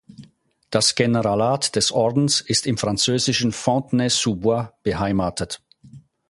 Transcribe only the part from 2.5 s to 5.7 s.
im französischen Fontenay-sous-Bois beheimatet.